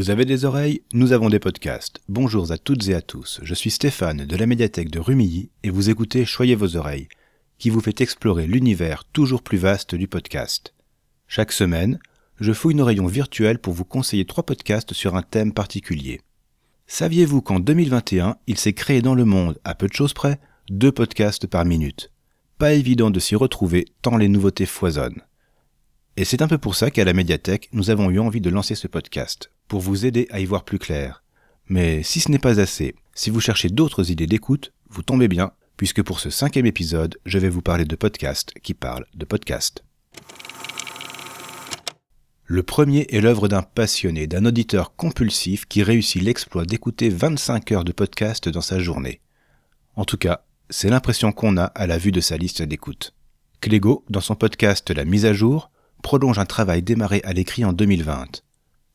[0.00, 2.00] Vous avez des oreilles Nous avons des podcasts.
[2.08, 3.38] Bonjour à toutes et à tous.
[3.42, 7.08] Je suis Stéphane de la médiathèque de Rumilly et vous écoutez Choyez vos oreilles,
[7.58, 10.72] qui vous fait explorer l'univers toujours plus vaste du podcast.
[11.28, 11.98] Chaque semaine,
[12.40, 16.22] je fouille nos rayons virtuels pour vous conseiller trois podcasts sur un thème particulier.
[16.86, 20.40] Saviez-vous qu'en 2021, il s'est créé dans le monde, à peu de choses près,
[20.70, 22.10] deux podcasts par minute?
[22.56, 25.20] Pas évident de s'y retrouver tant les nouveautés foisonnent.
[26.20, 28.74] Et c'est un peu pour ça qu'à la médiathèque, nous avons eu envie de lancer
[28.74, 31.24] ce podcast, pour vous aider à y voir plus clair.
[31.66, 35.52] Mais si ce n'est pas assez, si vous cherchez d'autres idées d'écoute, vous tombez bien,
[35.78, 39.82] puisque pour ce cinquième épisode, je vais vous parler de podcasts qui parlent de podcasts.
[42.44, 47.84] Le premier est l'œuvre d'un passionné, d'un auditeur compulsif qui réussit l'exploit d'écouter 25 heures
[47.84, 49.22] de podcast dans sa journée.
[49.96, 53.14] En tout cas, c'est l'impression qu'on a à la vue de sa liste d'écoute.
[53.62, 55.70] Clégo, dans son podcast La mise à jour,
[56.00, 58.42] prolonge un travail démarré à l'écrit en 2020.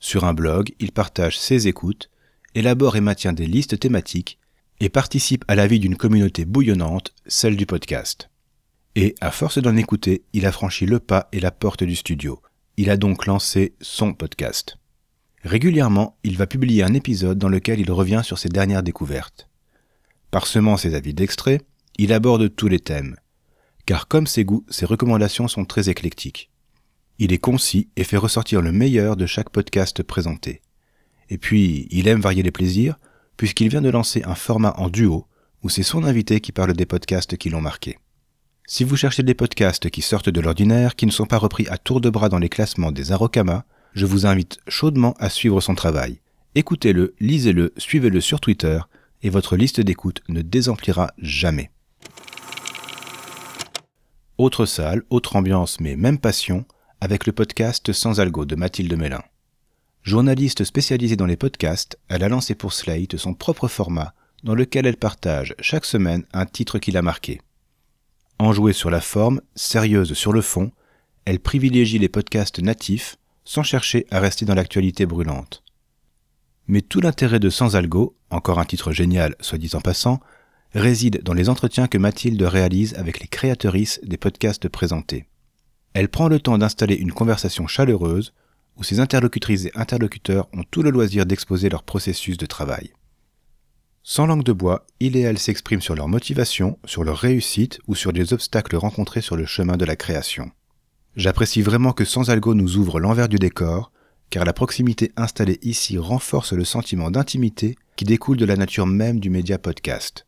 [0.00, 2.10] Sur un blog, il partage ses écoutes,
[2.54, 4.38] élabore et maintient des listes thématiques
[4.80, 8.30] et participe à la vie d'une communauté bouillonnante, celle du podcast.
[8.94, 12.42] Et, à force d'en écouter, il a franchi le pas et la porte du studio.
[12.76, 14.76] Il a donc lancé son podcast.
[15.44, 19.48] Régulièrement, il va publier un épisode dans lequel il revient sur ses dernières découvertes.
[20.30, 21.62] Parsemant ses avis d'extrait,
[21.96, 23.16] il aborde tous les thèmes.
[23.86, 26.51] Car comme ses goûts, ses recommandations sont très éclectiques.
[27.18, 30.62] Il est concis et fait ressortir le meilleur de chaque podcast présenté.
[31.28, 32.98] Et puis, il aime varier les plaisirs,
[33.36, 35.26] puisqu'il vient de lancer un format en duo,
[35.62, 37.98] où c'est son invité qui parle des podcasts qui l'ont marqué.
[38.66, 41.78] Si vous cherchez des podcasts qui sortent de l'ordinaire, qui ne sont pas repris à
[41.78, 45.74] tour de bras dans les classements des Arokama, je vous invite chaudement à suivre son
[45.74, 46.20] travail.
[46.54, 48.80] Écoutez-le, lisez-le, suivez-le sur Twitter,
[49.22, 51.70] et votre liste d'écoute ne désemplira jamais.
[54.38, 56.64] Autre salle, autre ambiance, mais même passion,
[57.02, 59.24] avec le podcast Sans Algo de Mathilde Mélin.
[60.04, 64.14] Journaliste spécialisée dans les podcasts, elle a lancé pour Slate son propre format
[64.44, 67.40] dans lequel elle partage chaque semaine un titre qui l'a marqué.
[68.38, 70.70] Enjouée sur la forme, sérieuse sur le fond,
[71.24, 75.64] elle privilégie les podcasts natifs sans chercher à rester dans l'actualité brûlante.
[76.68, 80.20] Mais tout l'intérêt de Sans Algo, encore un titre génial soit dit en passant,
[80.72, 85.26] réside dans les entretiens que Mathilde réalise avec les créatrices des podcasts présentés.
[85.94, 88.32] Elle prend le temps d'installer une conversation chaleureuse
[88.76, 92.92] où ses interlocutrices et interlocuteurs ont tout le loisir d'exposer leur processus de travail.
[94.02, 97.94] Sans langue de bois, il et elle s'expriment sur leur motivation, sur leur réussite ou
[97.94, 100.50] sur des obstacles rencontrés sur le chemin de la création.
[101.14, 103.92] J'apprécie vraiment que Sans Algo nous ouvre l'envers du décor,
[104.30, 109.20] car la proximité installée ici renforce le sentiment d'intimité qui découle de la nature même
[109.20, 110.26] du média podcast.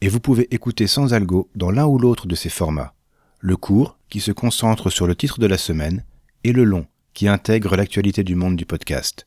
[0.00, 2.94] Et vous pouvez écouter Sans Algo dans l'un ou l'autre de ces formats
[3.42, 6.04] le court, qui se concentre sur le titre de la semaine,
[6.44, 9.26] et le long, qui intègre l'actualité du monde du podcast.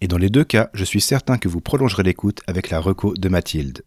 [0.00, 3.14] Et dans les deux cas, je suis certain que vous prolongerez l'écoute avec la reco
[3.14, 3.82] de Mathilde.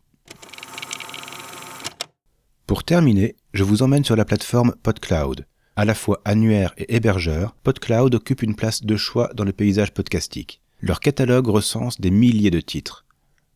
[2.67, 5.47] Pour terminer, je vous emmène sur la plateforme PodCloud.
[5.77, 9.93] À la fois annuaire et hébergeur, PodCloud occupe une place de choix dans le paysage
[9.93, 10.61] podcastique.
[10.81, 13.05] Leur catalogue recense des milliers de titres.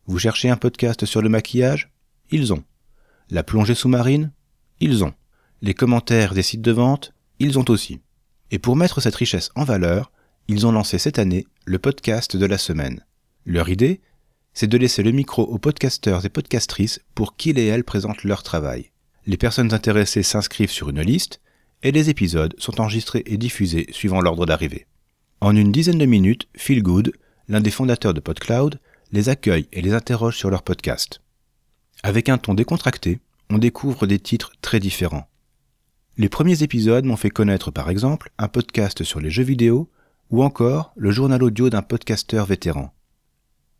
[0.06, 1.92] Vous cherchez un podcast sur le maquillage?
[2.30, 2.64] Ils ont.
[3.28, 4.32] La plongée sous-marine?
[4.80, 5.12] Ils ont
[5.64, 7.98] les commentaires des sites de vente, ils ont aussi.
[8.50, 10.12] Et pour mettre cette richesse en valeur,
[10.46, 13.02] ils ont lancé cette année le podcast de la semaine.
[13.46, 14.02] Leur idée,
[14.52, 18.42] c'est de laisser le micro aux podcasteurs et podcastrices pour qu'ils et elles présentent leur
[18.42, 18.90] travail.
[19.24, 21.40] Les personnes intéressées s'inscrivent sur une liste
[21.82, 24.86] et les épisodes sont enregistrés et diffusés suivant l'ordre d'arrivée.
[25.40, 27.14] En une dizaine de minutes, Phil Good,
[27.48, 28.80] l'un des fondateurs de PodCloud,
[29.12, 31.22] les accueille et les interroge sur leur podcast.
[32.02, 35.26] Avec un ton décontracté, on découvre des titres très différents.
[36.16, 39.90] Les premiers épisodes m'ont fait connaître par exemple un podcast sur les jeux vidéo
[40.30, 42.94] ou encore le journal audio d'un podcasteur vétéran.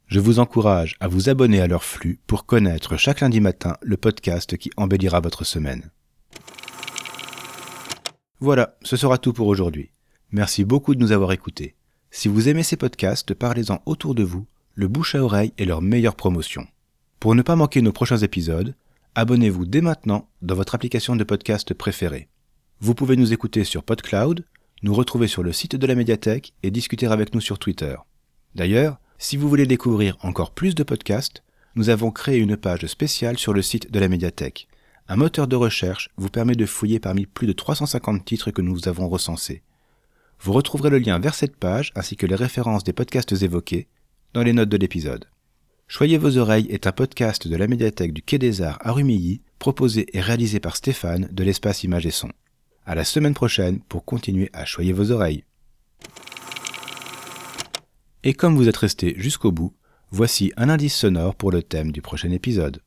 [0.09, 3.97] Je vous encourage à vous abonner à leur flux pour connaître chaque lundi matin le
[3.97, 5.91] podcast qui embellira votre semaine.
[8.41, 9.93] Voilà, ce sera tout pour aujourd'hui.
[10.33, 11.77] Merci beaucoup de nous avoir écoutés.
[12.11, 14.45] Si vous aimez ces podcasts, parlez-en autour de vous,
[14.75, 16.67] le bouche à oreille est leur meilleure promotion.
[17.21, 18.75] Pour ne pas manquer nos prochains épisodes,
[19.15, 22.29] abonnez-vous dès maintenant dans votre application de podcast préférée.
[22.81, 24.45] Vous pouvez nous écouter sur PodCloud,
[24.83, 27.97] nous retrouver sur le site de la médiathèque et discuter avec nous sur Twitter.
[28.55, 31.43] D'ailleurs, si vous voulez découvrir encore plus de podcasts,
[31.77, 34.69] nous avons créé une page spéciale sur le site de la médiathèque.
[35.09, 38.89] Un moteur de recherche vous permet de fouiller parmi plus de 350 titres que nous
[38.89, 39.63] avons recensés.
[40.41, 43.87] Vous retrouverez le lien vers cette page ainsi que les références des podcasts évoqués
[44.33, 45.27] dans les notes de l'épisode.
[45.87, 49.43] Choyez vos oreilles est un podcast de la médiathèque du Quai des Arts à Rumilly,
[49.59, 52.31] proposé et réalisé par Stéphane de l'espace Images et Son.
[52.87, 55.45] À la semaine prochaine pour continuer à choyer vos oreilles.
[58.25, 59.75] Et comme vous êtes resté jusqu'au bout,
[60.11, 62.81] voici un indice sonore pour le thème du prochain épisode.